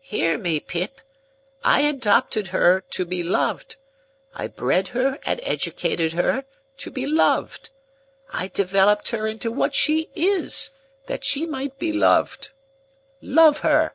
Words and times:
"Hear 0.00 0.38
me, 0.38 0.58
Pip! 0.58 1.02
I 1.62 1.82
adopted 1.82 2.46
her, 2.46 2.80
to 2.92 3.04
be 3.04 3.22
loved. 3.22 3.76
I 4.32 4.46
bred 4.46 4.88
her 4.88 5.18
and 5.26 5.38
educated 5.42 6.14
her, 6.14 6.46
to 6.78 6.90
be 6.90 7.06
loved. 7.06 7.68
I 8.32 8.48
developed 8.48 9.10
her 9.10 9.26
into 9.26 9.52
what 9.52 9.74
she 9.74 10.08
is, 10.14 10.70
that 11.08 11.24
she 11.26 11.44
might 11.44 11.78
be 11.78 11.92
loved. 11.92 12.52
Love 13.20 13.58
her!" 13.58 13.92